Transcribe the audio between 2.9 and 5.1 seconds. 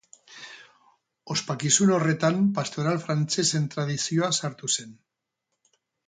frantsesen tradizioa sartu zen.